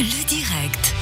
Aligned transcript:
Le 0.00 0.24
direct. 0.24 0.94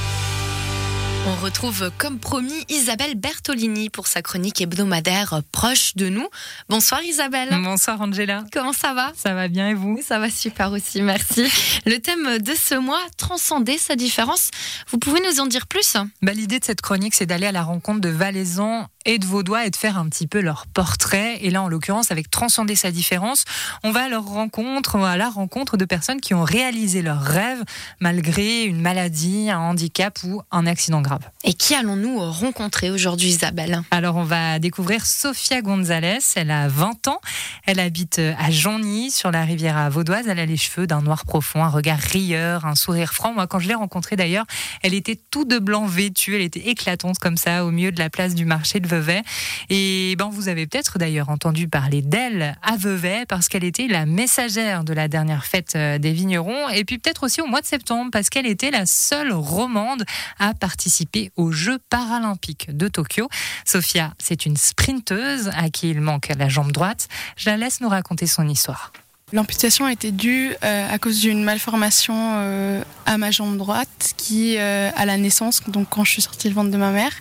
On 1.25 1.35
retrouve 1.41 1.89
comme 1.97 2.19
promis 2.19 2.65
Isabelle 2.67 3.15
Bertolini 3.15 3.89
pour 3.89 4.07
sa 4.07 4.21
chronique 4.21 4.59
hebdomadaire 4.59 5.41
proche 5.53 5.95
de 5.95 6.09
nous. 6.09 6.27
Bonsoir 6.67 7.01
Isabelle. 7.03 7.47
Bonsoir 7.63 8.01
Angela. 8.01 8.43
Comment 8.51 8.73
ça 8.73 8.93
va? 8.93 9.13
Ça 9.15 9.33
va 9.33 9.47
bien 9.47 9.69
et 9.69 9.73
vous? 9.73 10.01
Ça 10.05 10.19
va 10.19 10.29
super 10.29 10.73
aussi, 10.73 11.01
merci. 11.01 11.45
Le 11.85 11.99
thème 11.99 12.39
de 12.39 12.53
ce 12.53 12.75
mois, 12.75 12.99
transcender 13.15 13.77
sa 13.77 13.95
différence. 13.95 14.51
Vous 14.89 14.97
pouvez 14.97 15.21
nous 15.21 15.39
en 15.39 15.45
dire 15.45 15.67
plus? 15.67 15.95
Bah, 16.21 16.33
L'idée 16.33 16.59
de 16.59 16.65
cette 16.65 16.81
chronique, 16.81 17.15
c'est 17.15 17.25
d'aller 17.25 17.47
à 17.47 17.53
la 17.53 17.63
rencontre 17.63 18.01
de 18.01 18.09
Valaisans 18.09 18.87
et 19.05 19.17
de 19.17 19.25
Vaudois 19.25 19.65
et 19.65 19.69
de 19.69 19.75
faire 19.75 19.97
un 19.97 20.07
petit 20.09 20.27
peu 20.27 20.41
leur 20.41 20.67
portrait. 20.67 21.37
Et 21.41 21.49
là, 21.49 21.61
en 21.61 21.69
l'occurrence, 21.69 22.11
avec 22.11 22.29
Transcender 22.29 22.75
sa 22.75 22.91
différence, 22.91 23.45
on 23.83 23.91
va 23.91 24.03
à 24.03 24.09
leur 24.09 24.25
rencontre, 24.25 24.97
à 24.97 25.17
la 25.17 25.29
rencontre 25.29 25.77
de 25.77 25.85
personnes 25.85 26.21
qui 26.21 26.33
ont 26.33 26.43
réalisé 26.43 27.01
leurs 27.01 27.21
rêves 27.21 27.63
malgré 27.99 28.63
une 28.63 28.81
maladie, 28.81 29.49
un 29.49 29.59
handicap 29.59 30.19
ou 30.23 30.41
un 30.51 30.65
accident 30.65 31.01
grave. 31.01 31.21
Et 31.43 31.53
qui 31.53 31.75
allons-nous 31.75 32.19
rencontrer 32.19 32.91
aujourd'hui, 32.91 33.29
Isabelle? 33.29 33.81
Alors, 33.91 34.17
on 34.17 34.23
va 34.23 34.59
découvrir 34.59 35.05
Sofia 35.05 35.61
Gonzalez. 35.61 36.19
Elle 36.35 36.51
a 36.51 36.67
20 36.67 37.07
ans. 37.07 37.21
Elle 37.65 37.79
habite 37.79 38.19
à 38.19 38.51
Jonny, 38.51 39.11
sur 39.11 39.31
la 39.31 39.43
rivière 39.43 39.89
vaudoise. 39.89 40.27
Elle 40.27 40.39
a 40.39 40.45
les 40.45 40.57
cheveux 40.57 40.87
d'un 40.87 41.01
noir 41.01 41.25
profond, 41.25 41.63
un 41.63 41.69
regard 41.69 41.99
rieur, 41.99 42.65
un 42.65 42.75
sourire 42.75 43.13
franc. 43.13 43.33
Moi, 43.33 43.47
quand 43.47 43.59
je 43.59 43.67
l'ai 43.67 43.75
rencontrée 43.75 44.15
d'ailleurs, 44.15 44.45
elle 44.81 44.93
était 44.93 45.19
tout 45.31 45.45
de 45.45 45.59
blanc 45.59 45.85
vêtue. 45.85 46.35
Elle 46.35 46.41
était 46.41 46.67
éclatante 46.69 47.19
comme 47.19 47.37
ça, 47.37 47.65
au 47.65 47.71
milieu 47.71 47.91
de 47.91 47.99
la 47.99 48.09
place 48.09 48.35
du 48.35 48.45
marché 48.45 48.79
de 48.79 48.88
Vevey. 48.89 49.21
Et 49.69 50.15
ben, 50.17 50.29
vous 50.31 50.47
avez 50.47 50.67
peut-être 50.67 50.97
d'ailleurs 50.97 51.29
entendu 51.29 51.67
parler 51.67 52.01
d'elle 52.01 52.57
à 52.61 52.75
Vevey 52.77 53.25
parce 53.27 53.47
qu'elle 53.47 53.63
était 53.63 53.87
la 53.87 54.05
messagère 54.05 54.83
de 54.83 54.93
la 54.93 55.07
dernière 55.07 55.45
fête 55.45 55.73
euh, 55.75 55.97
des 55.97 56.11
vignerons. 56.11 56.69
Et 56.69 56.83
puis 56.83 56.97
peut-être 56.97 57.23
aussi 57.23 57.41
au 57.41 57.47
mois 57.47 57.61
de 57.61 57.65
septembre 57.65 58.09
parce 58.11 58.29
qu'elle 58.29 58.47
était 58.47 58.71
la 58.71 58.85
seule 58.85 59.31
romande 59.31 60.03
à 60.39 60.53
participer 60.53 61.31
aux 61.35 61.51
Jeux 61.51 61.79
paralympiques 61.89 62.75
de 62.75 62.87
Tokyo. 62.87 63.29
Sophia, 63.65 64.13
c'est 64.17 64.45
une 64.45 64.57
sprinteuse 64.57 65.49
à 65.55 65.69
qui 65.69 65.89
il 65.89 66.01
manque 66.01 66.29
la 66.37 66.49
jambe 66.49 66.71
droite. 66.71 67.07
Je 67.37 67.49
la 67.49 67.57
laisse 67.57 67.81
nous 67.81 67.89
raconter 67.89 68.27
son 68.27 68.47
histoire. 68.47 68.91
L'amputation 69.31 69.85
a 69.85 69.91
été 69.91 70.11
due 70.11 70.55
euh, 70.63 70.87
à 70.91 70.97
cause 70.97 71.19
d'une 71.19 71.43
malformation 71.43 72.15
euh, 72.17 72.81
à 73.05 73.17
ma 73.19 73.29
jambe 73.29 73.57
droite 73.57 74.13
qui, 74.17 74.55
euh, 74.57 74.89
à 74.95 75.05
la 75.05 75.17
naissance, 75.17 75.61
donc 75.67 75.87
quand 75.89 76.03
je 76.03 76.11
suis 76.11 76.21
sortie 76.21 76.47
du 76.47 76.53
ventre 76.53 76.71
de 76.71 76.77
ma 76.77 76.89
mère, 76.89 77.11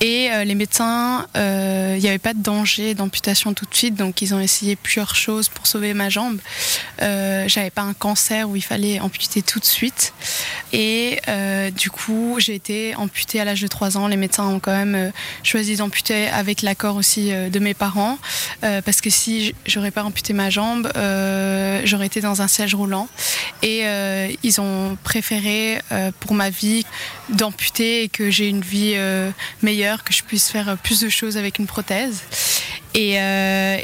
et 0.00 0.28
les 0.44 0.54
médecins, 0.54 1.26
il 1.34 2.00
n'y 2.00 2.08
avait 2.08 2.18
pas 2.18 2.34
de 2.34 2.42
danger 2.42 2.94
d'amputation 2.94 3.54
tout 3.54 3.64
de 3.64 3.74
suite, 3.74 3.94
donc 3.94 4.20
ils 4.20 4.34
ont 4.34 4.40
essayé 4.40 4.76
plusieurs 4.76 5.14
choses 5.16 5.48
pour 5.48 5.66
sauver 5.66 5.94
ma 5.94 6.10
jambe. 6.10 6.38
J'avais 6.98 7.70
pas 7.70 7.82
un 7.82 7.94
cancer 7.94 8.48
où 8.48 8.56
il 8.56 8.62
fallait 8.62 9.00
amputer 9.00 9.40
tout 9.40 9.58
de 9.58 9.64
suite, 9.64 10.12
et 10.72 11.18
du 11.74 11.90
coup 11.90 12.36
j'ai 12.38 12.54
été 12.54 12.94
amputée 12.96 13.40
à 13.40 13.44
l'âge 13.44 13.62
de 13.62 13.68
3 13.68 13.96
ans. 13.96 14.06
Les 14.06 14.16
médecins 14.16 14.46
ont 14.46 14.60
quand 14.60 14.76
même 14.76 15.12
choisi 15.42 15.76
d'amputer 15.76 16.28
avec 16.28 16.60
l'accord 16.60 16.96
aussi 16.96 17.30
de 17.32 17.58
mes 17.58 17.74
parents, 17.74 18.18
parce 18.60 19.00
que 19.00 19.08
si 19.08 19.54
j'aurais 19.66 19.92
pas 19.92 20.04
amputé 20.04 20.34
ma 20.34 20.50
jambe 20.50 20.92
j'aurais 21.84 22.06
été 22.06 22.20
dans 22.20 22.42
un 22.42 22.48
siège 22.48 22.74
roulant. 22.74 23.08
Et 23.62 23.80
euh, 23.84 24.28
ils 24.42 24.60
ont 24.60 24.96
préféré 25.02 25.80
euh, 25.90 26.10
pour 26.20 26.34
ma 26.34 26.50
vie 26.50 26.84
d'amputer 27.30 28.04
et 28.04 28.08
que 28.08 28.30
j'ai 28.30 28.48
une 28.48 28.60
vie 28.60 28.96
meilleure, 29.62 30.04
que 30.04 30.12
je 30.12 30.22
puisse 30.22 30.50
faire 30.50 30.76
plus 30.78 31.00
de 31.00 31.08
choses 31.08 31.36
avec 31.36 31.58
une 31.58 31.66
prothèse. 31.66 32.22
Et, 32.94 33.18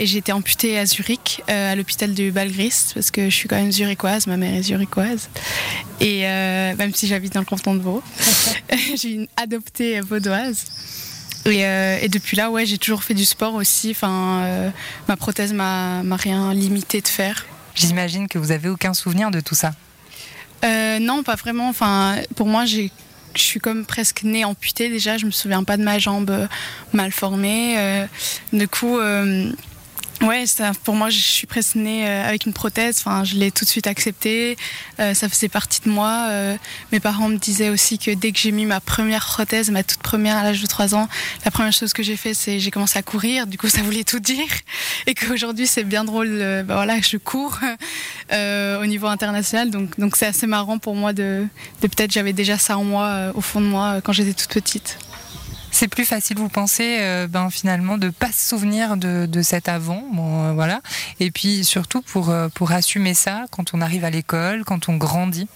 j'ai 0.05 0.19
été 0.19 0.33
amputée 0.33 0.79
à 0.79 0.87
Zurich, 0.87 1.43
à 1.49 1.75
l'hôpital 1.77 2.15
de 2.15 2.31
Balgrist, 2.31 2.95
parce 2.95 3.11
que 3.11 3.29
je 3.29 3.35
suis 3.35 3.49
quand 3.49 3.57
même 3.57 3.73
zurichoise, 3.73 4.27
ma 4.27 4.37
mère 4.37 4.55
est 4.55 4.63
zurichoise. 4.63 5.29
Et 6.01 6.23
même 6.23 6.95
si 6.95 7.07
j'habite 7.07 7.35
dans 7.35 7.41
le 7.41 7.47
canton 7.47 7.75
de 7.75 7.81
Vaud, 7.83 8.03
j'ai 8.97 9.11
une 9.11 9.29
adoptée 9.37 10.01
vaudoise. 10.01 10.67
Et, 11.47 12.09
depuis 12.09 12.37
là, 12.37 12.51
ouais, 12.51 12.67
j'ai 12.67 12.79
toujours 12.79 13.03
fait 13.03 13.15
du 13.15 13.25
sport 13.25 13.55
aussi. 13.55 13.91
Enfin, 13.91 14.73
ma 15.09 15.17
prothèse 15.17 15.53
m'a 15.53 16.03
rien 16.17 16.55
limité 16.55 17.01
de 17.01 17.09
faire. 17.09 17.47
J'imagine 17.75 18.29
que 18.29 18.39
vous 18.39 18.53
avez 18.53 18.69
aucun 18.69 18.95
souvenir 18.95 19.31
de 19.31 19.41
tout 19.41 19.55
ça. 19.55 19.73
Euh, 20.65 20.99
non, 20.99 21.23
pas 21.23 21.37
vraiment. 21.37 21.69
Enfin, 21.69 22.17
pour 22.37 22.47
moi, 22.47 22.65
je 22.65 22.89
suis 23.35 23.61
comme 23.61 23.85
presque 23.85 24.23
née 24.23 24.45
amputée 24.45 24.89
déjà. 24.89 25.19
Je 25.19 25.27
me 25.27 25.31
souviens 25.31 25.65
pas 25.65 25.77
de 25.77 25.83
ma 25.83 25.99
jambe 25.99 26.31
euh, 26.31 26.47
mal 26.93 27.13
formée. 27.13 27.79
Euh, 27.79 28.07
du 28.53 28.69
coup, 28.69 28.99
Ouais, 30.23 30.47
ça, 30.47 30.71
pour 30.85 30.95
moi, 30.95 31.11
je 31.11 31.19
suis 31.19 31.49
presque 31.49 31.75
née 31.75 32.07
euh, 32.07 32.29
avec 32.29 32.47
une 32.47 32.53
prothèse. 32.53 32.99
Enfin, 33.01 33.25
je 33.25 33.35
l'ai 33.35 33.51
tout 33.51 33.65
de 33.65 33.69
suite 33.69 33.89
accepté. 33.89 34.57
Euh, 35.01 35.15
ça 35.15 35.29
faisait 35.29 35.49
partie 35.49 35.81
de 35.81 35.91
moi. 35.91 36.29
Euh, 36.31 36.57
mes 36.93 37.01
parents 37.01 37.29
me 37.29 37.39
disaient 37.39 37.71
aussi 37.71 37.99
que 37.99 38.13
dès 38.13 38.31
que 38.31 38.39
j'ai 38.39 38.53
mis 38.53 38.65
ma 38.65 38.79
première 38.79 39.27
prothèse, 39.27 39.71
ma 39.71 39.83
toute 39.83 39.99
première 39.99 40.37
à 40.37 40.45
l'âge 40.45 40.63
de 40.63 40.67
3 40.67 40.95
ans, 40.95 41.09
la 41.45 41.51
première 41.51 41.73
chose 41.73 41.93
que 41.93 42.05
j'ai 42.05 42.17
fait, 42.17 42.35
c'est 42.35 42.61
j'ai 42.61 42.71
commencé 42.71 43.01
à 43.01 43.03
courir. 43.03 43.49
Du 43.49 43.59
coup, 43.59 43.69
ça 43.69 43.83
voulait 43.83 44.05
tout 44.05 44.21
dire. 44.21 44.47
Et 45.09 45.15
qu'aujourd'hui, 45.15 45.67
c'est 45.67 45.83
bien 45.83 46.05
drôle. 46.05 46.39
bah 46.67 46.75
voilà, 46.75 47.01
je 47.01 47.17
cours 47.17 47.59
au 48.33 48.87
niveau 48.87 49.09
international. 49.09 49.71
Donc, 49.71 49.99
donc 49.99 50.15
c'est 50.17 50.27
assez 50.27 50.47
marrant 50.47 50.79
pour 50.79 50.95
moi 50.95 51.13
de, 51.13 51.47
de 51.81 51.87
peut-être 51.89 52.13
j'avais 52.13 52.33
déjà 52.33 52.59
ça 52.59 52.79
en 52.79 52.85
moi, 52.85 53.33
au 53.35 53.41
fond 53.41 53.61
de 53.61 53.67
moi, 53.67 54.01
quand 54.05 54.13
j'étais 54.13 54.35
toute 54.35 54.53
petite 54.53 54.99
c'est 55.83 55.89
plus 55.89 56.05
facile, 56.05 56.39
vous 56.39 56.49
pensez, 56.49 56.99
euh, 57.01 57.27
ben, 57.27 57.51
finalement, 57.51 57.99
de 57.99 58.09
pas 58.11 58.31
se 58.31 58.51
souvenir 58.51 58.97
de, 58.97 59.27
de 59.27 59.43
cet 59.43 59.69
avant, 59.69 60.05
bon, 60.13 60.45
euh, 60.45 60.53
voilà. 60.53 60.81
Et 61.19 61.33
puis 61.33 61.65
surtout 61.65 62.03
pour, 62.03 62.31
euh, 62.31 62.47
pour 62.49 62.71
assumer 62.71 63.15
ça 63.15 63.47
quand 63.51 63.75
on 63.75 63.81
arrive 63.81 64.05
à 64.05 64.11
l'école, 64.11 64.63
quand 64.65 64.89
on 64.89 64.97
grandit? 64.97 65.49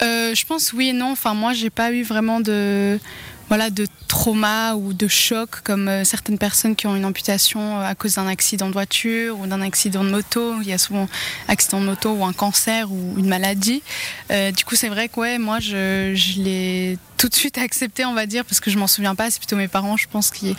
je 0.00 0.44
pense 0.44 0.72
oui 0.72 0.90
et 0.90 0.92
non. 0.92 1.12
Enfin, 1.12 1.34
moi, 1.34 1.52
j'ai 1.52 1.70
pas 1.70 1.90
eu 1.90 2.02
vraiment 2.02 2.38
de 2.40 3.00
voilà, 3.48 3.70
de 3.70 3.86
trauma 4.06 4.74
ou 4.74 4.92
de 4.92 5.08
choc 5.08 5.60
comme 5.62 5.88
euh, 5.88 6.04
certaines 6.04 6.38
personnes 6.38 6.76
qui 6.76 6.86
ont 6.86 6.96
une 6.96 7.04
amputation 7.04 7.80
euh, 7.80 7.84
à 7.84 7.94
cause 7.94 8.14
d'un 8.14 8.26
accident 8.26 8.68
de 8.68 8.72
voiture 8.72 9.38
ou 9.40 9.46
d'un 9.46 9.60
accident 9.60 10.04
de 10.04 10.10
moto. 10.10 10.54
Il 10.62 10.68
y 10.68 10.72
a 10.72 10.78
souvent 10.78 11.08
accident 11.48 11.80
de 11.80 11.86
moto 11.86 12.12
ou 12.12 12.24
un 12.24 12.32
cancer 12.32 12.90
ou 12.92 13.14
une 13.18 13.28
maladie. 13.28 13.82
Euh, 14.30 14.52
du 14.52 14.64
coup, 14.64 14.76
c'est 14.76 14.88
vrai 14.88 15.08
que 15.08 15.20
ouais, 15.20 15.38
moi, 15.38 15.60
je, 15.60 16.12
je 16.14 16.40
l'ai 16.40 16.98
tout 17.16 17.28
de 17.28 17.34
suite 17.34 17.58
accepté, 17.66 18.04
on 18.04 18.14
va 18.14 18.26
dire, 18.26 18.44
parce 18.44 18.60
que 18.60 18.70
je 18.70 18.78
m'en 18.78 18.86
souviens 18.86 19.14
pas. 19.14 19.30
C'est 19.30 19.38
plutôt 19.38 19.56
mes 19.56 19.68
parents, 19.68 19.96
je 19.96 20.06
pense, 20.06 20.30
qui, 20.30 20.54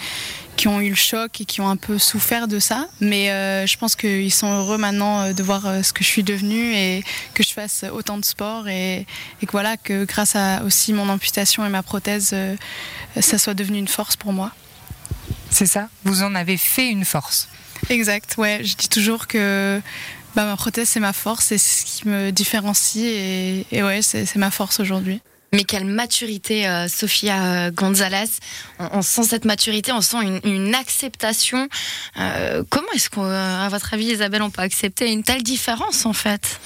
qui 0.57 0.67
ont 0.67 0.81
eu 0.81 0.89
le 0.89 0.95
choc 0.95 1.41
et 1.41 1.45
qui 1.45 1.61
ont 1.61 1.69
un 1.69 1.77
peu 1.77 1.97
souffert 1.97 2.47
de 2.47 2.59
ça. 2.59 2.87
Mais 2.99 3.27
je 3.67 3.77
pense 3.77 3.95
qu'ils 3.95 4.33
sont 4.33 4.51
heureux 4.51 4.77
maintenant 4.77 5.33
de 5.33 5.43
voir 5.43 5.63
ce 5.83 5.91
que 5.91 6.03
je 6.03 6.09
suis 6.09 6.23
devenue 6.23 6.73
et 6.73 7.03
que 7.33 7.43
je 7.43 7.53
fasse 7.53 7.85
autant 7.91 8.17
de 8.17 8.25
sport 8.25 8.67
et, 8.67 9.05
que 9.41 9.51
voilà 9.51 9.77
que 9.77 10.05
grâce 10.05 10.35
à 10.35 10.63
aussi 10.63 10.93
mon 10.93 11.09
amputation 11.09 11.65
et 11.65 11.69
ma 11.69 11.83
prothèse, 11.83 12.33
ça 13.19 13.34
soit 13.37 13.53
devenu 13.53 13.77
une 13.77 13.87
force 13.87 14.15
pour 14.15 14.33
moi. 14.33 14.51
C'est 15.49 15.65
ça? 15.65 15.89
Vous 16.03 16.23
en 16.23 16.35
avez 16.35 16.57
fait 16.57 16.89
une 16.89 17.05
force. 17.05 17.47
Exact. 17.89 18.35
Ouais, 18.37 18.61
je 18.63 18.75
dis 18.75 18.89
toujours 18.89 19.27
que 19.27 19.81
bah, 20.35 20.45
ma 20.45 20.57
prothèse 20.57 20.89
c'est 20.89 20.99
ma 20.99 21.13
force, 21.13 21.45
c'est 21.45 21.57
ce 21.57 21.85
qui 21.85 22.07
me 22.07 22.31
différencie 22.31 23.03
et, 23.05 23.65
et 23.71 23.83
ouais, 23.83 24.01
c'est 24.01 24.35
ma 24.35 24.51
force 24.51 24.79
aujourd'hui. 24.79 25.21
Mais 25.55 25.63
quelle 25.63 25.85
maturité, 25.85 26.67
euh, 26.67 26.89
Sofia 26.89 27.43
euh, 27.43 27.71
Gonzalez. 27.71 28.29
On, 28.79 29.01
sent 29.01 29.23
cette 29.23 29.45
maturité, 29.45 29.93
on 29.93 30.01
sent 30.01 30.17
une, 30.43 30.75
acceptation. 30.75 31.69
Euh, 32.19 32.63
comment 32.69 32.91
est-ce 32.93 33.09
qu'à 33.09 33.69
votre 33.69 33.93
avis, 33.93 34.07
Isabelle, 34.07 34.41
on 34.41 34.49
peut 34.49 34.61
accepter 34.61 35.09
une 35.11 35.23
telle 35.23 35.43
différence 35.43 36.05
en 36.05 36.11
fait? 36.11 36.59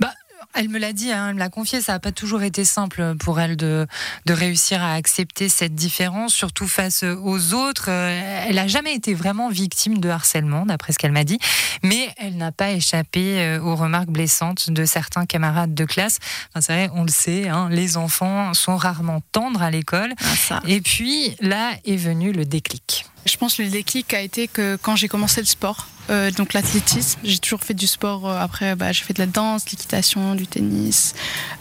Bah, 0.00 0.12
elle 0.56 0.68
me 0.68 0.78
l'a 0.78 0.92
dit, 0.92 1.12
hein, 1.12 1.28
elle 1.28 1.34
me 1.34 1.38
l'a 1.38 1.48
confié, 1.48 1.80
ça 1.80 1.92
n'a 1.92 2.00
pas 2.00 2.12
toujours 2.12 2.42
été 2.42 2.64
simple 2.64 3.14
pour 3.16 3.40
elle 3.40 3.56
de, 3.56 3.86
de 4.26 4.32
réussir 4.32 4.82
à 4.82 4.94
accepter 4.94 5.48
cette 5.48 5.74
différence, 5.74 6.34
surtout 6.34 6.66
face 6.68 7.02
aux 7.02 7.54
autres. 7.54 7.86
Euh, 7.88 8.44
elle 8.48 8.56
n'a 8.56 8.66
jamais 8.66 8.94
été 8.94 9.14
vraiment 9.14 9.48
victime 9.50 9.98
de 9.98 10.08
harcèlement, 10.08 10.66
d'après 10.66 10.92
ce 10.92 10.98
qu'elle 10.98 11.12
m'a 11.12 11.24
dit, 11.24 11.38
mais 11.82 12.08
elle 12.16 12.36
n'a 12.36 12.52
pas 12.52 12.70
échappé 12.72 13.40
euh, 13.40 13.60
aux 13.60 13.76
remarques 13.76 14.08
blessantes 14.08 14.70
de 14.70 14.84
certains 14.84 15.26
camarades 15.26 15.74
de 15.74 15.84
classe. 15.84 16.18
Enfin, 16.50 16.60
c'est 16.60 16.72
vrai, 16.72 16.90
on 16.94 17.02
le 17.02 17.10
sait, 17.10 17.48
hein, 17.48 17.68
les 17.70 17.96
enfants 17.96 18.54
sont 18.54 18.76
rarement 18.76 19.20
tendres 19.32 19.62
à 19.62 19.70
l'école. 19.70 20.12
Ah, 20.50 20.60
Et 20.66 20.80
puis 20.80 21.36
là 21.40 21.72
est 21.84 21.96
venu 21.96 22.32
le 22.32 22.44
déclic. 22.44 23.06
Je 23.26 23.36
pense 23.36 23.56
que 23.56 23.62
le 23.62 23.68
déclic 23.68 24.14
a 24.14 24.20
été 24.20 24.48
que 24.48 24.76
quand 24.80 24.96
j'ai 24.96 25.08
commencé 25.08 25.40
le 25.40 25.46
sport, 25.46 25.88
euh, 26.10 26.30
donc 26.30 26.52
l'athlétisme, 26.52 27.18
j'ai 27.24 27.38
toujours 27.38 27.60
fait 27.62 27.74
du 27.74 27.86
sport. 27.86 28.28
Euh, 28.28 28.38
après, 28.38 28.76
bah, 28.76 28.92
j'ai 28.92 29.04
fait 29.04 29.14
de 29.14 29.20
la 29.20 29.26
danse, 29.26 29.70
l'équitation, 29.70 30.34
du 30.34 30.46
tennis 30.46 31.14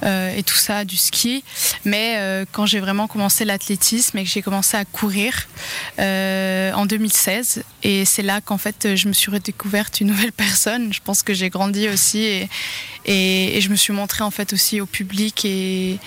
euh, 0.03 0.35
et 0.35 0.43
tout 0.43 0.55
ça, 0.55 0.85
du 0.85 0.97
ski. 0.97 1.43
Mais 1.83 2.45
quand 2.51 2.65
j'ai 2.65 2.79
vraiment 2.79 3.07
commencé 3.07 3.45
l'athlétisme 3.45 4.17
et 4.17 4.23
que 4.23 4.29
j'ai 4.29 4.41
commencé 4.41 4.77
à 4.77 4.85
courir 4.85 5.47
en 5.97 6.85
2016, 6.85 7.63
et 7.83 8.05
c'est 8.05 8.23
là 8.23 8.41
qu'en 8.41 8.57
fait 8.57 8.95
je 8.95 9.07
me 9.07 9.13
suis 9.13 9.31
redécouverte 9.31 10.01
une 10.01 10.07
nouvelle 10.07 10.31
personne. 10.45 10.93
Je 10.93 10.99
pense 11.03 11.23
que 11.23 11.33
j'ai 11.33 11.49
grandi 11.49 11.87
aussi 11.89 12.47
et, 13.05 13.61
je 13.61 13.69
me 13.69 13.75
suis 13.75 13.93
montrée 13.93 14.23
en 14.23 14.31
fait 14.31 14.53
aussi 14.53 14.81
au 14.81 14.85
public 14.85 15.45
et, 15.45 15.99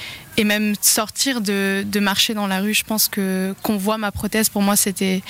même 0.45 0.75
sortir 0.81 1.41
de, 1.41 1.85
marcher 2.01 2.33
dans 2.33 2.47
la 2.47 2.61
rue, 2.61 2.73
je 2.73 2.85
pense 2.85 3.09
que 3.09 3.55
qu'on 3.63 3.77
voit 3.77 3.99
ma 3.99 4.13
prothèse, 4.13 4.49
pour 4.49 4.63
moi, 4.63 4.77
c'était 4.77 5.23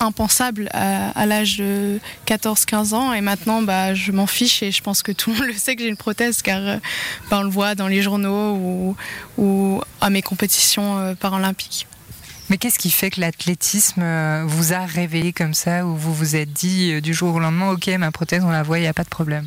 impensable 0.00 0.68
à, 0.72 1.24
l'âge 1.26 1.58
de 1.58 2.00
14-15 2.40 2.94
ans 2.94 3.12
et 3.12 3.20
maintenant 3.20 3.62
bah, 3.62 3.94
je 3.94 4.12
m'en 4.12 4.26
fiche 4.26 4.62
et 4.62 4.72
je 4.72 4.82
pense 4.82 5.02
que 5.02 5.12
tout 5.12 5.30
le 5.30 5.36
monde 5.36 5.46
le 5.46 5.54
sait 5.54 5.76
que 5.76 5.82
j'ai 5.82 5.88
une 5.88 5.96
prothèse 5.96 6.42
car 6.42 6.78
bah, 7.30 7.38
on 7.40 7.42
le 7.42 7.50
voit 7.50 7.74
dans 7.74 7.88
les 7.88 8.02
journaux 8.02 8.54
ou, 8.54 8.96
ou 9.38 9.80
à 10.00 10.10
mes 10.10 10.22
compétitions 10.22 11.14
paralympiques. 11.20 11.86
Mais 12.48 12.58
qu'est-ce 12.58 12.78
qui 12.78 12.90
fait 12.90 13.10
que 13.10 13.20
l'athlétisme 13.20 14.02
vous 14.46 14.72
a 14.72 14.84
réveillé 14.84 15.32
comme 15.32 15.54
ça, 15.54 15.86
ou 15.86 15.94
vous 15.94 16.12
vous 16.12 16.34
êtes 16.34 16.52
dit 16.52 17.00
du 17.00 17.14
jour 17.14 17.36
au 17.36 17.38
lendemain, 17.38 17.70
ok, 17.70 17.86
ma 17.98 18.10
prothèse, 18.10 18.42
on 18.42 18.50
la 18.50 18.64
voit, 18.64 18.78
il 18.78 18.82
n'y 18.82 18.88
a 18.88 18.92
pas 18.92 19.04
de 19.04 19.08
problème? 19.08 19.46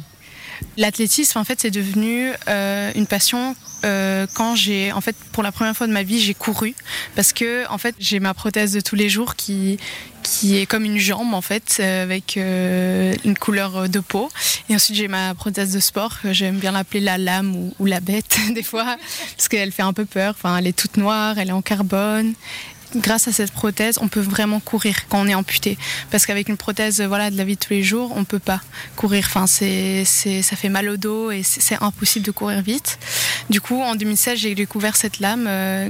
L'athlétisme, 0.77 1.37
en 1.37 1.43
fait, 1.43 1.59
c'est 1.61 1.71
devenu 1.71 2.31
euh, 2.47 2.91
une 2.95 3.07
passion 3.07 3.55
euh, 3.85 4.25
quand 4.33 4.55
j'ai, 4.55 4.91
en 4.91 5.01
fait, 5.01 5.15
pour 5.31 5.43
la 5.43 5.51
première 5.51 5.75
fois 5.75 5.87
de 5.87 5.91
ma 5.91 6.03
vie, 6.03 6.19
j'ai 6.19 6.33
couru 6.33 6.73
parce 7.15 7.33
que, 7.33 7.69
en 7.69 7.77
fait, 7.77 7.95
j'ai 7.99 8.19
ma 8.19 8.33
prothèse 8.33 8.73
de 8.73 8.79
tous 8.79 8.95
les 8.95 9.09
jours 9.09 9.35
qui 9.35 9.77
qui 10.23 10.57
est 10.57 10.65
comme 10.65 10.85
une 10.85 10.97
jambe 10.97 11.33
en 11.33 11.41
fait 11.41 11.77
euh, 11.79 12.03
avec 12.03 12.37
une 12.37 13.37
couleur 13.37 13.89
de 13.89 13.99
peau. 13.99 14.29
Et 14.69 14.75
ensuite 14.75 14.97
j'ai 14.97 15.07
ma 15.07 15.33
prothèse 15.35 15.73
de 15.73 15.79
sport 15.79 16.17
j'aime 16.31 16.57
bien 16.57 16.71
l'appeler 16.71 16.99
la 16.99 17.17
lame 17.17 17.55
ou, 17.55 17.73
ou 17.79 17.85
la 17.85 17.99
bête 17.99 18.37
des 18.55 18.63
fois 18.63 18.97
parce 19.35 19.47
qu'elle 19.47 19.71
fait 19.71 19.83
un 19.83 19.93
peu 19.93 20.05
peur. 20.05 20.33
Enfin 20.37 20.57
elle 20.57 20.67
est 20.67 20.77
toute 20.77 20.97
noire 20.97 21.37
elle 21.37 21.49
est 21.49 21.53
en 21.53 21.61
carbone 21.61 22.33
grâce 22.95 23.27
à 23.27 23.31
cette 23.31 23.51
prothèse, 23.51 23.97
on 24.01 24.07
peut 24.07 24.19
vraiment 24.19 24.59
courir 24.59 25.07
quand 25.09 25.21
on 25.21 25.27
est 25.27 25.35
amputé. 25.35 25.77
Parce 26.11 26.25
qu'avec 26.25 26.49
une 26.49 26.57
prothèse 26.57 27.01
voilà, 27.01 27.31
de 27.31 27.37
la 27.37 27.43
vie 27.43 27.55
de 27.55 27.59
tous 27.59 27.73
les 27.73 27.83
jours, 27.83 28.11
on 28.15 28.19
ne 28.19 28.25
peut 28.25 28.39
pas 28.39 28.61
courir. 28.95 29.25
Enfin, 29.27 29.47
c'est, 29.47 30.05
ça 30.05 30.55
fait 30.55 30.69
mal 30.69 30.89
au 30.89 30.97
dos 30.97 31.31
et 31.31 31.43
c'est, 31.43 31.81
impossible 31.81 32.25
de 32.25 32.31
courir 32.31 32.61
vite. 32.61 32.99
Du 33.49 33.59
coup, 33.59 33.81
en 33.81 33.95
2016, 33.95 34.39
j'ai 34.39 34.55
découvert 34.55 34.95
cette 34.95 35.19
lame. 35.19 35.45
Euh, 35.47 35.89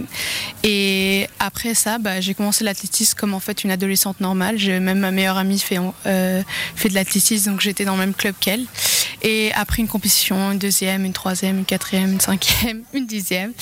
et 0.63 1.27
après 1.39 1.73
ça, 1.73 1.97
bah, 1.97 2.21
j'ai 2.21 2.33
commencé 2.33 2.63
l'athlétisme 2.63 3.17
comme 3.17 3.33
en 3.33 3.39
fait 3.39 3.63
une 3.63 3.71
adolescente 3.71 4.19
normale. 4.21 4.57
Même 4.57 4.99
ma 4.99 5.11
meilleure 5.11 5.37
amie 5.37 5.59
fait, 5.59 5.79
euh, 6.05 6.41
fait 6.75 6.89
de 6.89 6.93
l'athlétisme, 6.95 7.51
donc 7.51 7.61
j'étais 7.61 7.85
dans 7.85 7.93
le 7.93 7.99
même 7.99 8.13
club 8.13 8.35
qu'elle. 8.39 8.65
Et 9.23 9.51
après 9.53 9.81
une 9.81 9.87
compétition, 9.87 10.51
une 10.51 10.59
deuxième, 10.59 11.05
une 11.05 11.13
troisième, 11.13 11.59
une 11.59 11.65
quatrième, 11.65 12.11
une 12.11 12.19
cinquième, 12.19 12.83
une 12.93 13.07
dixième, 13.07 13.53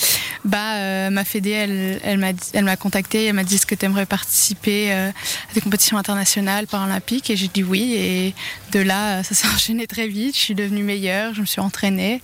bah, 0.44 0.74
euh, 0.76 1.10
ma 1.10 1.24
fédé, 1.24 1.50
elle, 1.50 2.00
elle 2.02 2.64
m'a, 2.64 2.76
contactée 2.76 3.26
elle 3.26 3.34
m'a 3.34 3.44
dit 3.44 3.54
est-ce 3.54 3.66
que 3.66 3.76
tu 3.76 3.86
aimerais 3.86 4.06
participer 4.06 4.92
euh, 4.92 5.10
à 5.10 5.54
des 5.54 5.60
compétitions 5.60 5.96
internationales, 5.96 6.66
paralympiques? 6.66 7.30
Et 7.30 7.36
j'ai 7.36 7.48
dit 7.48 7.62
oui. 7.62 7.94
Et 7.94 8.34
de 8.72 8.80
là, 8.80 9.22
ça 9.22 9.36
s'est 9.36 9.46
enchaîné 9.54 9.86
très 9.86 10.08
vite. 10.08 10.34
Je 10.34 10.40
suis 10.40 10.54
devenue 10.54 10.82
meilleure, 10.82 11.32
je 11.34 11.40
me 11.40 11.46
suis 11.46 11.60
entraînée. 11.60 12.20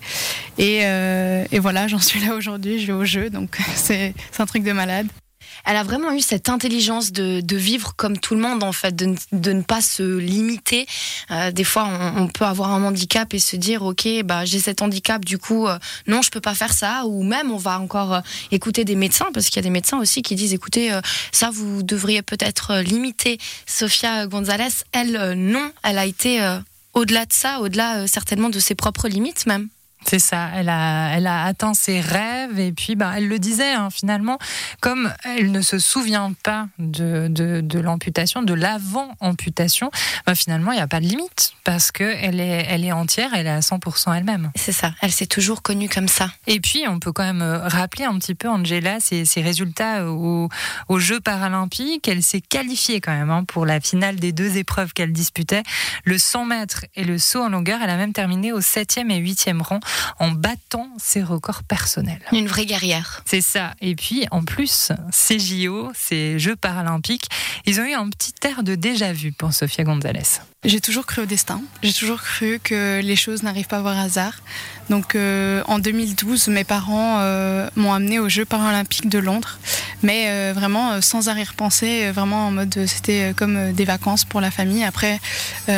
Et, 0.58 0.80
euh, 0.82 1.44
et 1.52 1.60
voilà, 1.60 1.86
j'en 1.86 2.00
suis 2.00 2.20
là 2.20 2.34
aujourd'hui, 2.34 2.80
je 2.80 2.88
vais 2.88 2.92
au 2.92 3.04
jeu. 3.04 3.30
Donc 3.30 3.58
c'est 3.74 4.14
un 4.38 4.46
truc 4.46 4.64
de 4.64 4.72
malade 4.72 5.06
elle 5.64 5.76
a 5.76 5.82
vraiment 5.82 6.12
eu 6.12 6.20
cette 6.20 6.48
intelligence 6.48 7.12
de, 7.12 7.56
vivre 7.56 7.94
comme 7.96 8.18
tout 8.18 8.34
le 8.34 8.40
monde, 8.40 8.62
en 8.62 8.72
fait, 8.72 8.94
de, 8.94 9.16
ne 9.32 9.62
pas 9.62 9.80
se 9.80 10.02
limiter. 10.02 10.86
Euh, 11.30 11.50
des 11.50 11.64
fois, 11.64 11.88
on, 12.16 12.28
peut 12.28 12.44
avoir 12.44 12.72
un 12.72 12.84
handicap 12.84 13.34
et 13.34 13.38
se 13.38 13.56
dire, 13.56 13.82
OK, 13.82 14.06
bah, 14.24 14.44
j'ai 14.44 14.60
cet 14.60 14.82
handicap, 14.82 15.24
du 15.24 15.38
coup, 15.38 15.66
euh, 15.66 15.78
non, 16.06 16.22
je 16.22 16.30
peux 16.30 16.40
pas 16.40 16.54
faire 16.54 16.72
ça. 16.72 17.04
Ou 17.06 17.22
même, 17.22 17.50
on 17.50 17.56
va 17.56 17.80
encore 17.80 18.14
euh, 18.14 18.20
écouter 18.50 18.84
des 18.84 18.94
médecins, 18.94 19.28
parce 19.34 19.46
qu'il 19.46 19.56
y 19.56 19.58
a 19.60 19.62
des 19.62 19.70
médecins 19.70 19.98
aussi 19.98 20.22
qui 20.22 20.34
disent, 20.34 20.54
écoutez, 20.54 20.96
ça, 21.32 21.50
vous 21.50 21.82
devriez 21.82 22.22
peut-être 22.22 22.78
limiter. 22.78 23.38
Sofia 23.66 24.26
Gonzalez, 24.26 24.68
elle, 24.92 25.32
non, 25.34 25.72
elle 25.82 25.98
a 25.98 26.06
été 26.06 26.40
au-delà 26.94 27.26
de 27.26 27.32
ça, 27.32 27.60
au-delà 27.60 28.06
certainement 28.06 28.50
de 28.50 28.58
ses 28.58 28.74
propres 28.74 29.08
limites 29.08 29.46
même. 29.46 29.68
C'est 30.04 30.18
ça, 30.18 30.50
elle 30.54 30.68
a, 30.68 31.16
elle 31.16 31.26
a 31.26 31.44
atteint 31.44 31.74
ses 31.74 32.00
rêves 32.00 32.58
et 32.58 32.72
puis 32.72 32.94
bah, 32.94 33.12
elle 33.16 33.28
le 33.28 33.38
disait 33.38 33.72
hein, 33.72 33.88
finalement, 33.90 34.38
comme 34.80 35.12
elle 35.24 35.50
ne 35.50 35.60
se 35.60 35.78
souvient 35.78 36.32
pas 36.42 36.68
de, 36.78 37.78
l'amputation, 37.78 38.42
de 38.42 38.54
l'avant-amputation, 38.54 39.90
bah, 40.26 40.34
finalement 40.34 40.72
il 40.72 40.76
n'y 40.76 40.80
a 40.80 40.86
pas 40.86 41.00
de 41.00 41.06
limite 41.06 41.52
parce 41.64 41.92
qu'elle 41.92 42.40
est, 42.40 42.66
elle 42.68 42.84
est 42.84 42.92
entière, 42.92 43.32
elle 43.34 43.46
est 43.46 43.50
à 43.50 43.60
100% 43.60 44.16
elle-même. 44.16 44.50
C'est 44.54 44.72
ça, 44.72 44.94
elle 45.02 45.12
s'est 45.12 45.26
toujours 45.26 45.62
connue 45.62 45.88
comme 45.88 46.08
ça. 46.08 46.30
Et 46.46 46.60
puis 46.60 46.84
on 46.88 47.00
peut 47.00 47.12
quand 47.12 47.24
même 47.24 47.42
euh, 47.42 47.58
rappeler 47.68 48.04
un 48.04 48.16
petit 48.18 48.34
peu 48.34 48.48
Angela 48.48 49.00
ses, 49.00 49.24
ses 49.24 49.42
résultats 49.42 50.06
aux, 50.06 50.48
aux, 50.88 50.98
Jeux 50.98 51.20
paralympiques. 51.20 52.08
Elle 52.08 52.22
s'est 52.22 52.40
qualifiée 52.40 53.00
quand 53.00 53.12
même 53.12 53.30
hein, 53.30 53.44
pour 53.44 53.66
la 53.66 53.80
finale 53.80 54.16
des 54.16 54.32
deux 54.32 54.56
épreuves 54.56 54.92
qu'elle 54.92 55.12
disputait, 55.12 55.62
le 56.04 56.18
100 56.18 56.46
mètres 56.46 56.86
et 56.94 57.04
le 57.04 57.18
saut 57.18 57.42
en 57.42 57.48
longueur. 57.50 57.80
Elle 57.82 57.90
a 57.90 57.96
même 57.96 58.12
terminé 58.12 58.52
au 58.52 58.60
7e 58.60 59.10
et 59.10 59.20
8e 59.20 59.60
rang 59.60 59.80
en 60.18 60.30
battant 60.30 60.88
ses 60.98 61.22
records 61.22 61.62
personnels. 61.62 62.20
Une 62.32 62.46
vraie 62.46 62.66
guerrière. 62.66 63.22
C'est 63.26 63.40
ça. 63.40 63.74
Et 63.80 63.94
puis, 63.94 64.26
en 64.30 64.44
plus, 64.44 64.92
ces 65.10 65.38
JO, 65.38 65.90
ces 65.94 66.38
Jeux 66.38 66.56
paralympiques, 66.56 67.28
ils 67.66 67.80
ont 67.80 67.84
eu 67.84 67.94
un 67.94 68.08
petit 68.08 68.34
air 68.44 68.62
de 68.62 68.74
déjà-vu 68.74 69.32
pour 69.32 69.52
Sofia 69.52 69.84
González. 69.84 70.40
J'ai 70.64 70.80
toujours 70.80 71.06
cru 71.06 71.22
au 71.22 71.24
destin. 71.24 71.62
J'ai 71.84 71.92
toujours 71.92 72.20
cru 72.20 72.58
que 72.60 73.00
les 73.00 73.14
choses 73.14 73.44
n'arrivent 73.44 73.68
pas 73.68 73.80
par 73.80 73.96
hasard. 73.96 74.42
Donc 74.90 75.14
euh, 75.14 75.62
en 75.66 75.78
2012, 75.78 76.48
mes 76.48 76.64
parents 76.64 77.18
euh, 77.20 77.68
m'ont 77.76 77.92
amené 77.92 78.18
aux 78.18 78.28
Jeux 78.28 78.44
paralympiques 78.44 79.08
de 79.08 79.18
Londres, 79.18 79.58
mais 80.02 80.24
euh, 80.28 80.52
vraiment 80.52 81.00
sans 81.00 81.28
arrière-pensée, 81.28 82.10
vraiment 82.10 82.48
en 82.48 82.50
mode 82.50 82.86
c'était 82.86 83.34
comme 83.36 83.72
des 83.72 83.84
vacances 83.84 84.24
pour 84.24 84.40
la 84.40 84.50
famille. 84.50 84.82
Après, 84.82 85.20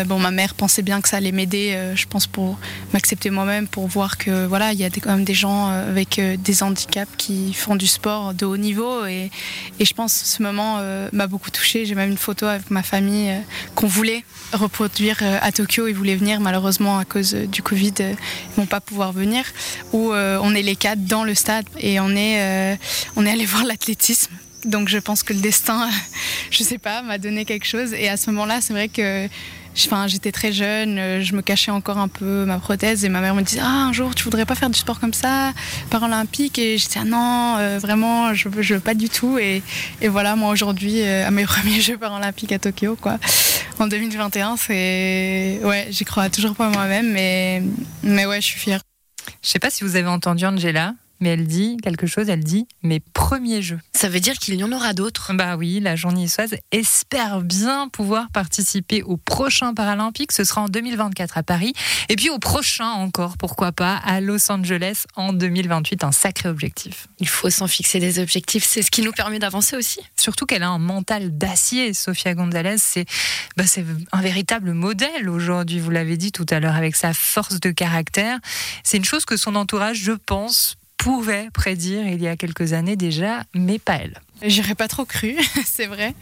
bon, 0.07 0.19
ma 0.19 0.31
mère 0.31 0.55
pensait 0.55 0.83
bien 0.83 1.03
que 1.03 1.09
ça 1.09 1.19
allait 1.19 1.33
m'aider, 1.33 1.77
je 1.95 2.07
pense 2.07 2.27
pour 2.27 2.59
m'accepter 2.93 3.31
moi-même, 3.31 3.67
pour 3.67 3.87
voir 3.87 4.17
que 4.17 4.47
voilà, 4.47 4.73
il 4.73 4.79
y 4.79 4.85
a 4.85 4.91
quand 4.91 5.11
même 5.11 5.25
des 5.25 5.35
gens 5.35 5.69
avec 5.69 6.21
des 6.21 6.63
handicaps 6.63 7.11
qui 7.19 7.53
font 7.53 7.77
du 7.77 7.87
sport 7.87 8.33
de 8.33 8.47
haut 8.47 8.57
niveau, 8.57 9.05
et, 9.07 9.31
et 9.79 9.85
je 9.85 9.95
pense 9.95 10.23
que 10.23 10.27
ce 10.27 10.43
moment 10.43 10.81
m'a 11.13 11.27
beaucoup 11.27 11.51
touchée. 11.51 11.85
J'ai 11.85 11.95
même 11.95 12.11
une 12.11 12.19
photo 12.19 12.47
avec 12.47 12.71
ma 12.71 12.83
famille 12.83 13.35
qu'on 13.75 13.89
voulait 13.89 14.25
reproduire 14.71 15.19
à 15.43 15.53
Tokyo. 15.53 15.89
Ils 15.89 15.95
voulaient 15.95 16.17
venir, 16.17 16.41
malheureusement 16.41 16.99
à 16.99 17.05
cause 17.05 17.35
du 17.35 17.63
Covid, 17.63 17.95
ils 18.01 18.57
vont 18.57 18.67
pas 18.67 18.81
pouvoir 18.81 19.13
venir, 19.13 19.45
où 19.93 20.13
euh, 20.13 20.39
on 20.43 20.55
est 20.55 20.63
les 20.63 20.77
quatre 20.77 21.05
dans 21.05 21.25
le 21.25 21.35
stade 21.35 21.67
et 21.79 22.01
on 22.01 22.11
est, 22.11 22.41
euh, 22.41 22.77
on 23.17 23.27
est 23.27 23.31
allé 23.31 23.47
voir 23.47 23.65
l'athlétisme. 23.65 24.33
Donc 24.65 24.89
je 24.89 24.99
pense 24.99 25.23
que 25.23 25.33
le 25.33 25.41
destin, 25.41 25.89
je 26.51 26.63
sais 26.63 26.79
pas, 26.79 27.03
m'a 27.03 27.19
donné 27.19 27.45
quelque 27.45 27.67
chose. 27.67 27.93
Et 27.95 28.09
à 28.09 28.17
ce 28.17 28.31
moment-là, 28.31 28.61
c'est 28.61 28.73
vrai 28.73 28.89
que 28.89 29.29
Enfin, 29.87 30.09
j'étais 30.09 30.33
très 30.33 30.53
jeune, 30.53 30.99
euh, 30.99 31.23
je 31.23 31.33
me 31.33 31.43
cachais 31.43 31.71
encore 31.71 31.97
un 31.99 32.09
peu 32.09 32.45
ma 32.45 32.59
prothèse 32.59 33.05
et 33.05 33.09
ma 33.09 33.21
mère 33.21 33.37
me 33.37 33.43
disait 33.43 33.61
ah 33.63 33.87
un 33.87 33.93
jour 33.93 34.17
tu 34.17 34.25
voudrais 34.25 34.45
pas 34.45 34.57
faire 34.57 34.69
du 34.69 34.79
sport 34.79 34.99
comme 34.99 35.15
ça, 35.15 35.53
paralympique? 35.91 36.59
Et 36.59 36.77
je 36.77 36.87
disais 36.89 36.99
ah 37.01 37.07
non 37.07 37.79
vraiment 37.79 38.35
je 38.35 38.49
veux, 38.49 38.63
veux 38.63 38.81
pas 38.81 38.95
du 38.95 39.09
tout 39.09 39.39
et, 39.39 39.63
et 40.03 40.09
voilà 40.09 40.35
moi 40.35 40.51
aujourd'hui 40.51 41.05
à 41.05 41.31
mes 41.31 41.45
premiers 41.47 41.81
Jeux 41.81 41.97
paralympiques 41.97 42.51
à 42.51 42.59
Tokyo 42.59 42.99
quoi 43.01 43.19
en 43.81 43.87
2021 43.87 44.57
c'est 44.57 45.61
ouais 45.63 45.87
j'y 45.91 46.05
crois 46.05 46.29
toujours 46.29 46.55
pas 46.55 46.69
moi-même 46.69 47.11
mais 47.13 47.63
mais 48.03 48.27
ouais 48.27 48.41
je 48.41 48.47
suis 48.47 48.61
fière. 48.61 48.81
Je 49.43 49.49
sais 49.49 49.59
pas 49.59 49.71
si 49.71 49.85
vous 49.85 49.97
avez 49.97 50.09
entendu 50.09 50.45
Angela, 50.47 50.95
mais 51.21 51.31
elle 51.31 51.47
dit 51.47 51.77
quelque 51.83 52.07
chose, 52.07 52.29
elle 52.29 52.45
dit 52.45 52.67
mes 52.83 53.01
premiers 53.01 53.63
jeux. 53.63 53.81
Ça 53.93 54.09
veut 54.09 54.21
dire 54.21 54.35
qu'il 54.35 54.55
y 54.55 54.65
en 54.65 54.73
aura 54.73 54.93
d'autres 54.93 55.33
Bah 55.35 55.57
oui, 55.57 55.81
la 55.81 55.97
journée 55.97 56.23
niçoise 56.23 56.57
espère 56.73 57.43
bien 57.43 57.89
pouvoir 57.89 58.31
participer 58.31 59.03
au 59.03 59.17
prochain 59.17 59.75
Paralympique, 59.75 60.33
ce 60.33 60.45
sera 60.45 60.63
en 60.63 60.69
2024 60.69 61.39
à 61.39 61.43
Paris, 61.43 61.73
et 62.09 62.17
puis 62.17 62.31
au 62.31 62.39
prochain 62.39 62.89
encore, 62.89 63.37
pourquoi 63.39 63.73
pas, 63.73 63.97
à 63.97 64.21
Los 64.21 64.51
Angeles 64.51 65.05
en 65.17 65.33
2028, 65.33 66.05
un 66.05 66.13
sacré 66.13 66.49
objectif. 66.49 67.07
Il 67.19 67.29
faut 67.29 67.51
s'en 67.51 67.67
fixer 67.67 68.01
des 68.01 68.19
objectifs, 68.19 68.65
c'est 68.65 68.83
ce 68.83 68.91
qui 68.91 69.03
nous 69.03 69.13
permet 69.13 69.39
d'avancer 69.39 69.77
aussi. 69.77 70.01
Surtout 70.17 70.47
qu'elle 70.47 70.63
a 70.63 70.69
un 70.69 70.79
mental 70.79 71.37
d'acier, 71.37 71.95
Sofia 71.95 72.35
Gonzalez, 72.35 72.79
c'est 72.79 73.07
bah, 73.57 73.65
un 74.13 74.21
véritable 74.21 74.73
modèle 74.73 75.29
aujourd'hui, 75.29 75.81
vous 75.81 75.91
l'avez 75.91 76.17
dit 76.17 76.33
tout 76.33 76.47
à 76.51 76.61
l'heure, 76.61 76.77
avec 76.77 76.97
sa 76.97 77.15
force 77.15 77.61
de 77.61 77.71
caractère. 77.71 78.39
C'est 78.85 78.97
une 78.97 79.05
chose 79.05 79.25
que 79.25 79.37
son 79.37 79.55
entourage, 79.55 79.99
je 79.99 80.13
pense, 80.13 80.77
pouvait 81.01 81.49
prédire 81.55 82.07
il 82.07 82.23
y 82.23 82.29
a 82.29 82.37
quelques 82.37 82.75
années 82.75 82.95
déjà, 82.95 83.45
mais 83.55 83.79
pas 83.79 83.95
elle. 83.95 84.21
J'aurais 84.47 84.75
pas 84.75 84.87
trop 84.87 85.07
cru, 85.07 85.35
c'est 85.65 85.87
vrai. 85.87 86.15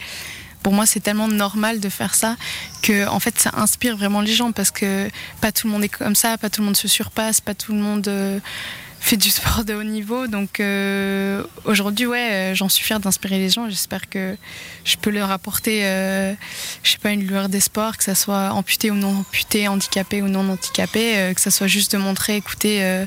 Pour 0.63 0.73
moi, 0.73 0.87
c'est 0.87 1.01
tellement 1.01 1.27
normal 1.27 1.81
de 1.81 1.89
faire 1.89 2.15
ça 2.15 2.37
que, 2.83 3.09
en 3.09 3.19
fait, 3.19 3.39
ça 3.41 3.51
inspire 3.57 3.97
vraiment 3.97 4.21
les 4.21 4.33
gens 4.33 4.53
parce 4.53 4.71
que 4.71 5.09
pas 5.41 5.51
tout 5.51 5.67
le 5.67 5.73
monde 5.73 5.83
est 5.83 5.89
comme 5.89 6.15
ça, 6.15 6.39
pas 6.39 6.49
tout 6.49 6.61
le 6.61 6.67
monde 6.67 6.77
se 6.77 6.87
surpasse, 6.87 7.41
pas 7.41 7.55
tout 7.55 7.73
le 7.73 7.79
monde 7.79 8.07
euh, 8.07 8.39
fait 9.01 9.17
du 9.17 9.31
sport 9.31 9.65
de 9.65 9.75
haut 9.75 9.83
niveau. 9.83 10.29
Donc 10.29 10.61
euh, 10.61 11.43
aujourd'hui, 11.65 12.07
ouais, 12.07 12.31
euh, 12.31 12.55
j'en 12.55 12.69
suis 12.69 12.85
fière 12.85 13.01
d'inspirer 13.01 13.39
les 13.39 13.51
gens. 13.51 13.69
J'espère 13.69 14.09
que 14.09 14.37
je 14.85 14.97
peux 14.97 15.11
leur 15.11 15.33
apporter, 15.33 15.81
je 16.85 16.91
sais 16.91 16.99
pas, 16.99 17.11
une 17.11 17.27
lueur 17.27 17.49
d'espoir, 17.49 17.97
que 17.97 18.05
ça 18.05 18.15
soit 18.15 18.53
amputé 18.53 18.93
ou 18.93 18.95
non 18.95 19.21
amputé, 19.21 19.67
handicapé 19.67 20.23
ou 20.23 20.29
non 20.29 20.49
handicapé, 20.49 21.33
que 21.35 21.41
ça 21.41 21.51
soit 21.51 21.67
juste 21.67 21.93
de 21.93 21.99
montrer, 21.99 22.37
écoutez 22.37 23.07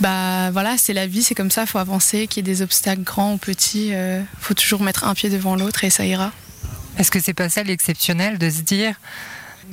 bah 0.00 0.50
voilà, 0.50 0.76
c'est 0.76 0.92
la 0.92 1.06
vie, 1.06 1.22
c'est 1.22 1.34
comme 1.34 1.50
ça, 1.50 1.62
il 1.62 1.66
faut 1.66 1.78
avancer, 1.78 2.26
qu'il 2.26 2.46
y 2.46 2.50
ait 2.50 2.54
des 2.54 2.62
obstacles 2.62 3.02
grands 3.02 3.34
ou 3.34 3.36
petits, 3.36 3.88
il 3.88 3.94
euh, 3.94 4.22
faut 4.40 4.54
toujours 4.54 4.82
mettre 4.82 5.04
un 5.04 5.14
pied 5.14 5.30
devant 5.30 5.56
l'autre 5.56 5.84
et 5.84 5.90
ça 5.90 6.04
ira. 6.04 6.32
Est-ce 6.98 7.10
que 7.10 7.20
c'est 7.20 7.34
pas 7.34 7.48
ça 7.48 7.62
l'exceptionnel 7.62 8.38
de 8.38 8.50
se 8.50 8.62
dire 8.62 8.94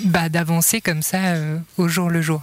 bah, 0.05 0.29
d'avancer 0.29 0.81
comme 0.81 1.01
ça 1.01 1.17
euh, 1.17 1.57
au 1.77 1.87
jour 1.87 2.09
le 2.09 2.21
jour 2.21 2.41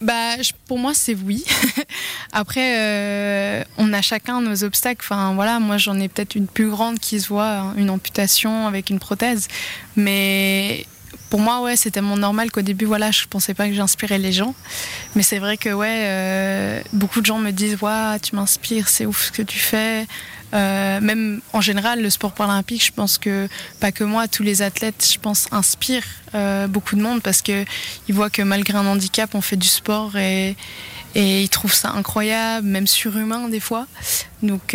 bah, 0.00 0.36
pour 0.66 0.78
moi, 0.78 0.94
c'est 0.94 1.16
oui. 1.16 1.44
Après, 2.32 2.78
euh, 2.78 3.64
on 3.78 3.92
a 3.92 4.00
chacun 4.00 4.40
nos 4.40 4.62
obstacles. 4.62 5.04
Enfin, 5.04 5.34
voilà, 5.34 5.58
moi, 5.58 5.76
j'en 5.76 5.98
ai 5.98 6.08
peut-être 6.08 6.36
une 6.36 6.46
plus 6.46 6.70
grande 6.70 7.00
qui 7.00 7.20
se 7.20 7.26
voit, 7.26 7.48
hein, 7.48 7.74
une 7.76 7.90
amputation 7.90 8.68
avec 8.68 8.90
une 8.90 9.00
prothèse. 9.00 9.48
Mais 9.96 10.86
pour 11.30 11.40
moi, 11.40 11.60
ouais, 11.60 11.76
c'est 11.76 11.90
tellement 11.90 12.16
normal 12.16 12.50
qu'au 12.50 12.62
début, 12.62 12.86
voilà, 12.86 13.10
je 13.10 13.26
pensais 13.26 13.54
pas 13.54 13.68
que 13.68 13.74
j'inspirais 13.74 14.18
les 14.18 14.32
gens. 14.32 14.54
Mais 15.14 15.22
c'est 15.22 15.38
vrai 15.38 15.56
que, 15.56 15.70
ouais, 15.70 16.04
euh, 16.06 16.80
beaucoup 16.92 17.20
de 17.20 17.26
gens 17.26 17.38
me 17.38 17.50
disent, 17.50 17.78
tu 18.22 18.36
m'inspires, 18.36 18.88
c'est 18.88 19.06
ouf 19.06 19.26
ce 19.26 19.32
que 19.32 19.42
tu 19.42 19.58
fais. 19.58 20.06
Euh, 20.54 21.00
même 21.00 21.42
en 21.52 21.60
général, 21.60 22.00
le 22.00 22.08
sport 22.08 22.32
paralympique, 22.32 22.82
je 22.82 22.92
pense 22.92 23.18
que 23.18 23.48
pas 23.80 23.92
que 23.92 24.04
moi, 24.04 24.28
tous 24.28 24.42
les 24.42 24.62
athlètes, 24.62 25.06
je 25.12 25.18
pense, 25.18 25.46
inspirent 25.50 26.06
euh, 26.34 26.66
beaucoup 26.66 26.96
de 26.96 27.02
monde 27.02 27.20
parce 27.22 27.42
que 27.42 27.66
ils 28.08 28.14
voient 28.14 28.30
que 28.30 28.40
malgré 28.40 28.78
un 28.78 28.86
handicap, 28.86 29.34
on 29.34 29.42
fait 29.42 29.56
du 29.56 29.68
sport 29.68 30.16
et, 30.16 30.56
et 31.14 31.42
ils 31.42 31.50
trouvent 31.50 31.74
ça 31.74 31.90
incroyable, 31.90 32.66
même 32.66 32.86
surhumain 32.86 33.50
des 33.50 33.60
fois. 33.60 33.86
Donc, 34.42 34.74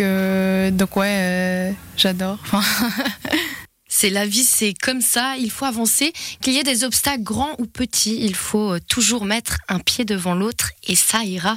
donc 0.72 0.96
ouais, 0.96 1.74
j'adore. 1.96 2.38
C'est 3.96 4.10
la 4.10 4.26
vie, 4.26 4.42
c'est 4.42 4.74
comme 4.74 5.00
ça, 5.00 5.36
il 5.38 5.52
faut 5.52 5.66
avancer, 5.66 6.12
qu'il 6.42 6.52
y 6.52 6.58
ait 6.58 6.64
des 6.64 6.82
obstacles 6.82 7.22
grands 7.22 7.54
ou 7.58 7.66
petits, 7.66 8.18
il 8.20 8.34
faut 8.34 8.72
euh, 8.72 8.80
toujours 8.88 9.24
mettre 9.24 9.58
un 9.68 9.78
pied 9.78 10.04
devant 10.04 10.34
l'autre 10.34 10.72
et 10.88 10.96
ça 10.96 11.22
ira. 11.22 11.56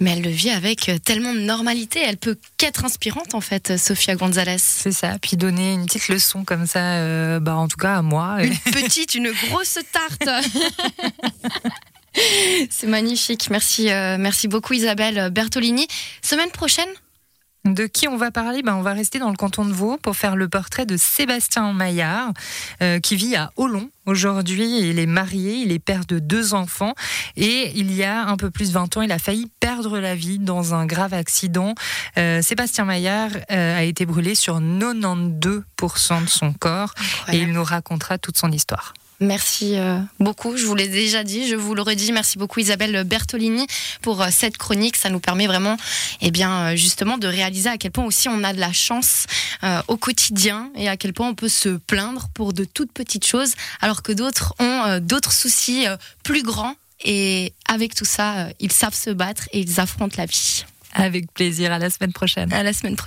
Mais 0.00 0.10
elle 0.10 0.22
le 0.22 0.30
vit 0.30 0.50
avec 0.50 0.88
euh, 0.88 0.98
tellement 0.98 1.32
de 1.32 1.38
normalité, 1.38 2.00
elle 2.04 2.16
peut 2.16 2.36
qu'être 2.56 2.84
inspirante 2.84 3.32
en 3.36 3.40
fait, 3.40 3.76
Sofia 3.76 4.16
Gonzalez. 4.16 4.58
C'est 4.58 4.90
ça, 4.90 5.18
puis 5.22 5.36
donner 5.36 5.74
une 5.74 5.86
petite 5.86 6.08
leçon 6.08 6.44
comme 6.44 6.66
ça, 6.66 6.94
euh, 6.96 7.38
bah, 7.38 7.54
en 7.54 7.68
tout 7.68 7.76
cas 7.76 7.98
à 7.98 8.02
moi. 8.02 8.42
Une 8.42 8.58
petite, 8.72 9.14
une 9.14 9.30
grosse 9.30 9.78
tarte. 9.92 10.28
C'est 12.70 12.88
magnifique. 12.88 13.50
Merci, 13.50 13.92
euh, 13.92 14.16
merci 14.18 14.48
beaucoup 14.48 14.72
Isabelle 14.72 15.30
Bertolini. 15.30 15.86
Semaine 16.22 16.50
prochaine, 16.50 16.88
De 17.64 17.86
qui 17.86 18.08
on 18.08 18.16
va 18.16 18.30
parler? 18.30 18.62
Ben, 18.62 18.74
On 18.74 18.82
va 18.82 18.92
rester 18.92 19.18
dans 19.18 19.30
le 19.30 19.36
canton 19.36 19.64
de 19.64 19.72
Vaud 19.72 19.98
pour 19.98 20.16
faire 20.16 20.36
le 20.36 20.48
portrait 20.48 20.86
de 20.86 20.96
Sébastien 20.96 21.72
Maillard, 21.72 22.32
euh, 22.82 23.00
qui 23.00 23.16
vit 23.16 23.36
à 23.36 23.50
Olon. 23.56 23.90
Aujourd'hui, 24.06 24.88
il 24.88 24.98
est 24.98 25.06
marié, 25.06 25.56
il 25.56 25.72
est 25.72 25.78
père 25.78 26.06
de 26.06 26.18
deux 26.18 26.54
enfants 26.54 26.94
et 27.36 27.72
il 27.74 27.92
y 27.92 28.04
a 28.04 28.26
un 28.26 28.36
peu 28.38 28.50
plus 28.50 28.68
de 28.68 28.72
20 28.72 28.96
ans, 28.96 29.02
il 29.02 29.12
a 29.12 29.18
failli 29.18 29.50
perdre 29.60 29.98
la 29.98 30.14
vie 30.14 30.38
dans 30.38 30.74
un 30.74 30.86
grave 30.86 31.12
accident. 31.12 31.74
Euh, 32.16 32.40
Sébastien 32.40 32.86
Maillard 32.86 33.32
euh, 33.50 33.78
a 33.78 33.82
été 33.82 34.06
brûlé 34.06 34.34
sur 34.34 34.60
92% 34.60 36.24
de 36.24 36.28
son 36.28 36.52
corps 36.54 36.94
et 37.30 37.38
il 37.38 37.52
nous 37.52 37.64
racontera 37.64 38.16
toute 38.16 38.38
son 38.38 38.50
histoire. 38.50 38.94
Merci 39.20 39.76
euh, 39.76 39.98
beaucoup. 40.20 40.56
Je 40.56 40.64
vous 40.64 40.76
l'ai 40.76 40.86
déjà 40.86 41.24
dit, 41.24 41.48
je 41.48 41.56
vous 41.56 41.74
le 41.74 41.82
redis. 41.82 42.12
Merci 42.12 42.38
beaucoup 42.38 42.60
Isabelle 42.60 43.02
Bertolini 43.02 43.66
pour 44.00 44.22
euh, 44.22 44.28
cette 44.30 44.56
chronique. 44.56 44.96
Ça 44.96 45.10
nous 45.10 45.18
permet 45.18 45.48
vraiment, 45.48 45.76
eh 46.20 46.30
bien, 46.30 46.52
euh, 46.52 46.76
justement, 46.76 47.18
de 47.18 47.26
réaliser 47.26 47.68
à 47.68 47.78
quel 47.78 47.90
point 47.90 48.04
aussi 48.04 48.28
on 48.28 48.44
a 48.44 48.52
de 48.52 48.60
la 48.60 48.72
chance 48.72 49.26
euh, 49.64 49.82
au 49.88 49.96
quotidien 49.96 50.70
et 50.76 50.88
à 50.88 50.96
quel 50.96 51.12
point 51.12 51.28
on 51.28 51.34
peut 51.34 51.48
se 51.48 51.70
plaindre 51.70 52.28
pour 52.32 52.52
de 52.52 52.64
toutes 52.64 52.92
petites 52.92 53.26
choses, 53.26 53.54
alors 53.80 54.02
que 54.02 54.12
d'autres 54.12 54.54
ont 54.60 54.84
euh, 54.86 55.00
d'autres 55.00 55.32
soucis 55.32 55.88
euh, 55.88 55.96
plus 56.22 56.44
grands. 56.44 56.76
Et 57.04 57.54
avec 57.68 57.94
tout 57.94 58.04
ça, 58.04 58.48
ils 58.60 58.72
savent 58.72 58.94
se 58.94 59.10
battre 59.10 59.48
et 59.52 59.60
ils 59.60 59.80
affrontent 59.80 60.16
la 60.16 60.26
vie. 60.26 60.64
Avec 60.94 61.32
plaisir, 61.32 61.72
à 61.72 61.78
la 61.78 61.90
semaine 61.90 62.12
prochaine. 62.12 62.52
À 62.52 62.62
la 62.62 62.72
semaine 62.72 62.96
prochaine. 62.96 63.06